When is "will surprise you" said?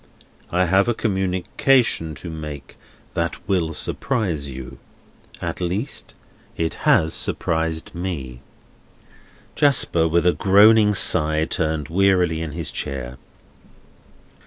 3.47-4.79